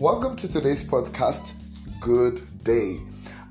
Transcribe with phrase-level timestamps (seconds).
[0.00, 1.52] Welcome to today's podcast.
[2.00, 3.00] Good day.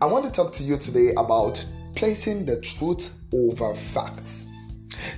[0.01, 1.63] I want to talk to you today about
[1.93, 4.47] placing the truth over facts.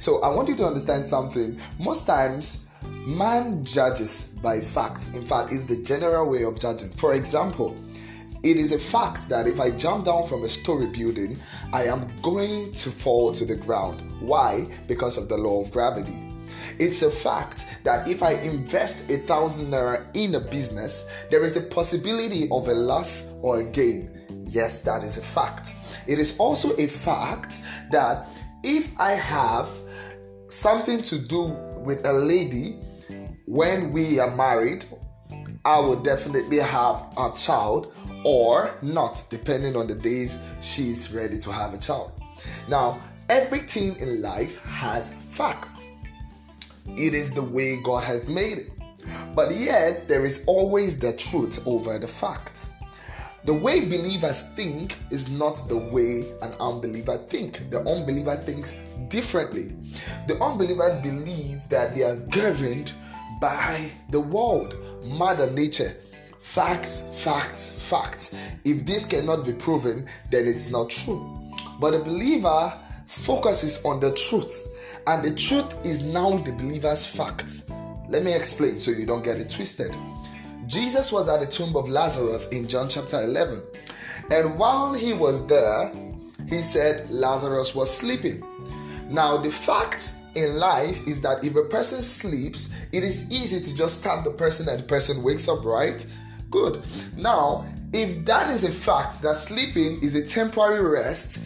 [0.02, 1.57] So, I want you to understand something.
[1.79, 5.15] Most times, man judges by facts.
[5.15, 6.92] In fact, it's the general way of judging.
[6.96, 7.78] For example,
[8.43, 11.39] it is a fact that if I jump down from a story building,
[11.71, 14.02] I am going to fall to the ground.
[14.20, 14.67] Why?
[14.85, 16.30] Because of the law of gravity.
[16.80, 21.58] It's a fact that if I invest a thousand naira in a business, there is
[21.58, 24.09] a possibility of a loss or a gain.
[24.45, 25.73] Yes, that is a fact.
[26.08, 27.59] It is also a fact
[27.91, 28.27] that
[28.63, 29.70] if I have
[30.48, 32.77] something to do with a lady
[33.45, 34.86] when we are married,
[35.63, 41.52] I will definitely have a child or not, depending on the days she's ready to
[41.52, 42.11] have a child.
[42.67, 42.99] Now,
[43.30, 45.91] everything in life has facts.
[46.85, 48.70] It is the way God has made it.
[49.36, 52.72] But yet, there is always the truth over the facts.
[53.44, 57.72] The way believers think is not the way an unbeliever think.
[57.72, 59.75] The unbeliever thinks differently.
[60.28, 62.92] The unbelievers believe that they are governed
[63.39, 65.95] by the world, mother nature.
[66.42, 68.36] Facts, facts, facts.
[68.64, 71.39] If this cannot be proven, then it's not true.
[71.80, 72.72] But a believer
[73.12, 74.73] focuses on the truth
[75.06, 77.64] and the truth is now the believer's fact.
[78.08, 79.95] Let me explain so you don't get it twisted.
[80.67, 83.62] Jesus was at the tomb of Lazarus in John chapter 11.
[84.32, 85.92] And while he was there,
[86.48, 88.44] he said Lazarus was sleeping.
[89.09, 93.76] Now, the fact in life is that if a person sleeps, it is easy to
[93.76, 96.06] just stab the person and the person wakes up, right?
[96.50, 96.82] Good.
[97.17, 101.45] Now, if that is a fact that sleeping is a temporary rest,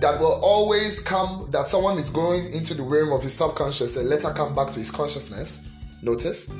[0.00, 4.08] that will always come that someone is going into the realm of his subconscious and
[4.08, 5.68] later come back to his consciousness.
[6.02, 6.52] Notice,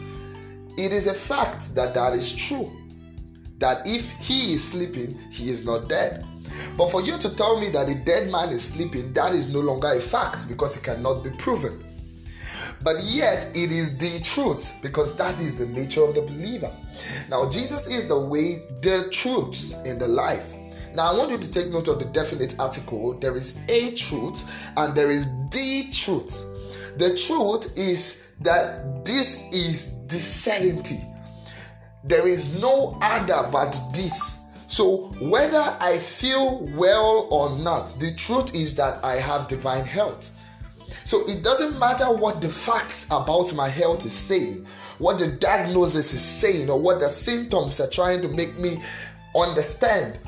[0.77, 2.71] it is a fact that that is true.
[3.59, 6.25] That if he is sleeping, he is not dead.
[6.77, 9.61] But for you to tell me that a dead man is sleeping, that is no
[9.61, 11.85] longer a fact because it cannot be proven.
[12.83, 16.73] But yet, it is the truth because that is the nature of the believer.
[17.29, 20.55] Now, Jesus is the way, the truth and the life.
[20.99, 23.13] Now, I want you to take note of the definite article.
[23.21, 26.45] There is a truth and there is the truth.
[26.97, 30.99] The truth is that this is the certainty.
[32.03, 34.43] There is no other but this.
[34.67, 40.37] So, whether I feel well or not, the truth is that I have divine health.
[41.05, 44.67] So, it doesn't matter what the facts about my health is saying,
[44.99, 48.83] what the diagnosis is saying, or what the symptoms are trying to make me
[49.37, 50.19] understand.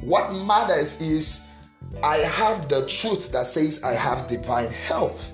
[0.00, 1.50] What matters is
[2.02, 5.32] I have the truth that says I have divine health.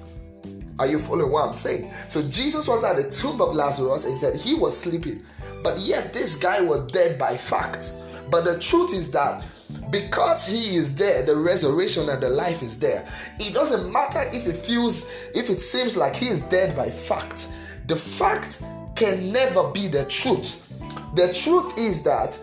[0.78, 1.92] Are you following what I'm saying?
[2.08, 5.24] So Jesus was at the tomb of Lazarus and said he was sleeping,
[5.62, 7.96] but yet this guy was dead by fact.
[8.30, 9.44] But the truth is that
[9.90, 13.08] because he is there, the resurrection and the life is there.
[13.38, 17.52] It doesn't matter if it feels, if it seems like he is dead by fact.
[17.86, 18.62] The fact
[18.96, 20.68] can never be the truth.
[21.14, 22.38] The truth is that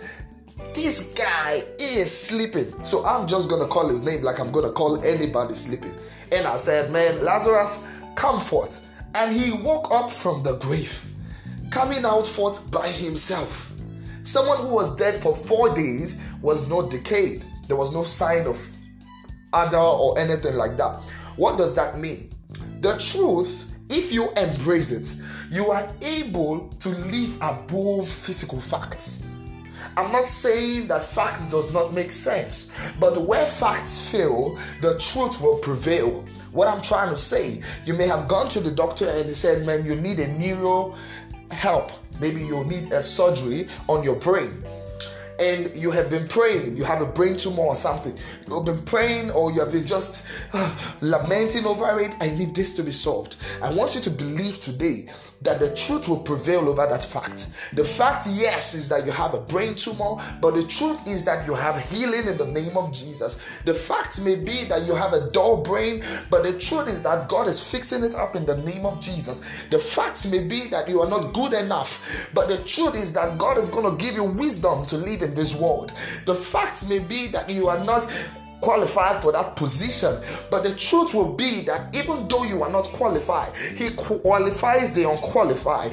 [0.73, 2.83] this guy is sleeping.
[2.83, 5.93] So I'm just gonna call his name like I'm gonna call anybody sleeping.
[6.31, 8.87] And I said, Man, Lazarus, come forth.
[9.15, 11.05] And he woke up from the grave,
[11.69, 13.73] coming out forth by himself.
[14.23, 17.43] Someone who was dead for four days was not decayed.
[17.67, 18.57] There was no sign of
[19.53, 21.01] other or anything like that.
[21.35, 22.29] What does that mean?
[22.79, 25.21] The truth, if you embrace it,
[25.51, 29.25] you are able to live above physical facts.
[29.97, 35.41] I'm not saying that facts does not make sense, but where facts fail, the truth
[35.41, 36.25] will prevail.
[36.51, 39.65] What I'm trying to say, you may have gone to the doctor and they said,
[39.65, 40.95] "Man, you need a neuro
[41.49, 41.91] help.
[42.19, 44.63] Maybe you'll need a surgery on your brain."
[45.41, 48.15] And you have been praying, you have a brain tumor or something,
[48.47, 52.75] you've been praying or you have been just uh, lamenting over it, I need this
[52.75, 53.37] to be solved.
[53.61, 55.07] I want you to believe today
[55.41, 57.49] that the truth will prevail over that fact.
[57.73, 61.47] The fact, yes, is that you have a brain tumor, but the truth is that
[61.47, 63.41] you have healing in the name of Jesus.
[63.65, 67.27] The fact may be that you have a dull brain, but the truth is that
[67.27, 69.43] God is fixing it up in the name of Jesus.
[69.71, 73.37] The fact may be that you are not good enough, but the truth is that
[73.37, 75.93] God is going to give you wisdom to live in this world.
[76.25, 78.05] The fact may be that you are not
[78.61, 80.21] qualified for that position.
[80.49, 85.09] But the truth will be that even though you are not qualified, He qualifies the
[85.09, 85.91] unqualified.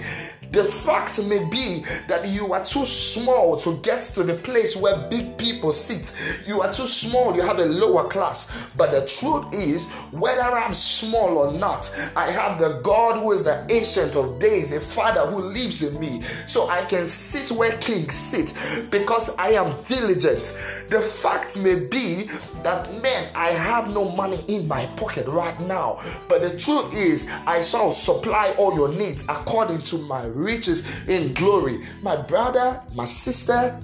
[0.51, 4.97] The fact may be that you are too small to get to the place where
[5.09, 6.15] big people sit.
[6.47, 8.53] You are too small, you have a lower class.
[8.77, 13.45] But the truth is, whether I'm small or not, I have the God who is
[13.45, 16.23] the ancient of days, a father who lives in me.
[16.47, 18.55] So I can sit where kings sit
[18.91, 20.59] because I am diligent.
[20.89, 22.31] The fact may be
[22.63, 26.01] that, man, I have no money in my pocket right now.
[26.29, 31.35] But the truth is, I shall supply all your needs according to my riches in
[31.35, 31.85] glory.
[32.03, 33.79] My brother, my sister,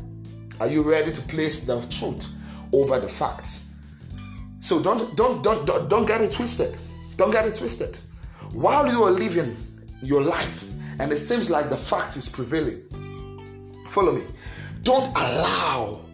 [0.61, 2.33] are you ready to place the truth
[2.73, 3.75] over the facts?
[4.61, 6.79] So don't don't don't don't, don't get it twisted.
[7.19, 7.99] Don't get it twisted.
[8.53, 9.55] While you are living
[10.01, 12.81] your life and it seems like the fact is prevailing,
[13.89, 14.23] follow me.
[14.83, 16.07] Don't allow,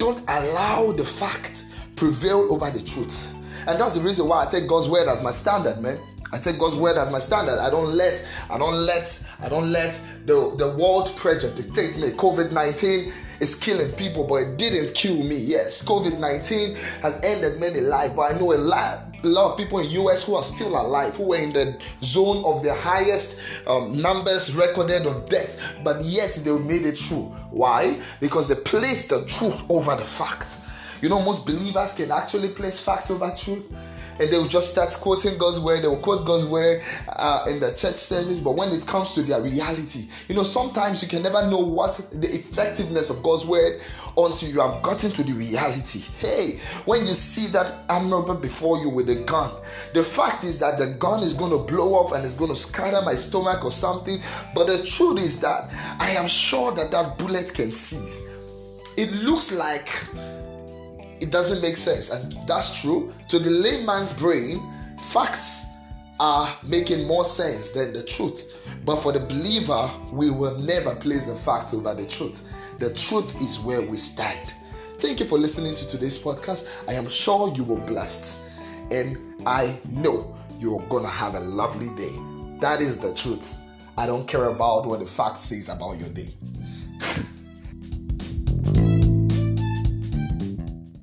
[0.00, 3.36] don't allow the fact prevail over the truth.
[3.68, 6.00] And that's the reason why I take God's word as my standard, man.
[6.32, 7.58] I take God's word as my standard.
[7.58, 12.10] I don't let, I don't let, I don't let the, the world pressure dictate me.
[12.12, 15.36] COVID 19 is killing people, but it didn't kill me.
[15.36, 19.09] Yes, COVID 19 has ended many lives, but I know a lot.
[19.22, 22.44] A lot of people in US who are still alive, who are in the zone
[22.44, 27.34] of the highest um, numbers recorded of deaths, but yet they made it through.
[27.50, 28.00] Why?
[28.20, 30.60] Because they placed the truth over the facts.
[31.02, 33.64] You know, most believers can actually place facts over truth
[34.20, 35.82] and they'll just start quoting God's word.
[35.82, 39.40] They'll quote God's word uh, in the church service, but when it comes to their
[39.40, 43.80] reality, you know, sometimes you can never know what the effectiveness of God's word
[44.16, 46.00] until you have gotten to the reality.
[46.18, 49.50] Hey, when you see that arm before you with a gun,
[49.94, 52.56] the fact is that the gun is going to blow off and it's going to
[52.56, 54.18] scatter my stomach or something.
[54.54, 58.26] But the truth is that I am sure that that bullet can seize.
[58.96, 59.88] It looks like
[61.20, 62.10] it doesn't make sense.
[62.10, 63.12] And that's true.
[63.28, 64.60] To the layman's brain,
[64.98, 65.66] facts
[66.18, 68.56] are making more sense than the truth.
[68.84, 72.50] But for the believer, we will never place the facts over the truth.
[72.78, 74.54] The truth is where we stand.
[74.98, 76.68] Thank you for listening to today's podcast.
[76.88, 78.46] I am sure you were blessed.
[78.90, 82.12] And I know you're going to have a lovely day.
[82.60, 83.58] That is the truth.
[83.96, 86.34] I don't care about what the fact says about your day.